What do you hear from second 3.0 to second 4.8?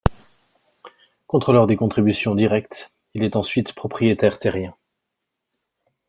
il est ensuite propriétaire terrien.